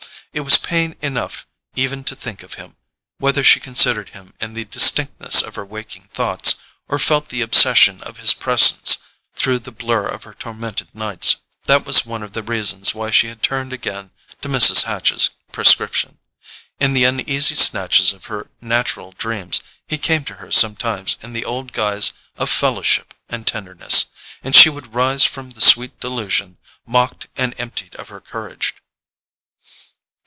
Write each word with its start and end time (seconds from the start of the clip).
It 0.33 0.45
was 0.45 0.57
pain 0.57 0.95
enough 1.01 1.45
even 1.75 2.05
to 2.05 2.15
think 2.15 2.41
of 2.41 2.53
him, 2.53 2.77
whether 3.17 3.43
she 3.43 3.59
considered 3.59 4.11
him 4.11 4.33
in 4.39 4.53
the 4.53 4.63
distinctness 4.63 5.41
of 5.41 5.55
her 5.55 5.65
waking 5.65 6.03
thoughts, 6.03 6.55
or 6.87 6.99
felt 6.99 7.27
the 7.27 7.41
obsession 7.41 8.01
of 8.03 8.15
his 8.15 8.33
presence 8.33 8.99
through 9.35 9.59
the 9.59 9.73
blur 9.73 10.07
of 10.07 10.23
her 10.23 10.33
tormented 10.33 10.95
nights. 10.95 11.35
That 11.65 11.83
was 11.85 12.05
one 12.05 12.23
of 12.23 12.31
the 12.31 12.43
reasons 12.43 12.95
why 12.95 13.11
she 13.11 13.27
had 13.27 13.43
turned 13.43 13.73
again 13.73 14.11
to 14.39 14.47
Mrs. 14.47 14.83
Hatch's 14.83 15.31
prescription. 15.51 16.17
In 16.79 16.93
the 16.93 17.03
uneasy 17.03 17.55
snatches 17.55 18.13
of 18.13 18.27
her 18.27 18.47
natural 18.61 19.11
dreams 19.17 19.61
he 19.85 19.97
came 19.97 20.23
to 20.23 20.35
her 20.35 20.49
sometimes 20.49 21.17
in 21.21 21.33
the 21.33 21.43
old 21.43 21.73
guise 21.73 22.13
of 22.37 22.49
fellowship 22.49 23.13
and 23.27 23.45
tenderness; 23.45 24.05
and 24.45 24.55
she 24.55 24.69
would 24.69 24.93
rise 24.93 25.25
from 25.25 25.49
the 25.49 25.59
sweet 25.61 25.99
delusion 25.99 26.57
mocked 26.85 27.27
and 27.35 27.53
emptied 27.57 27.97
of 27.97 28.07
her 28.07 28.21
courage. 28.21 28.75